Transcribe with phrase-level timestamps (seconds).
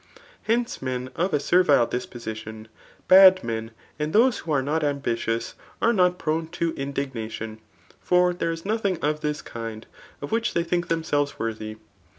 [0.41, 2.69] Hence, men of a sef vilis disposition,
[3.07, 3.69] bad men,
[3.99, 7.59] and those who are not ambitious, are not prone to indignation*;
[7.99, 9.83] for there is nothing of thife kmd,
[10.19, 11.75] of which they think them* selves worthy.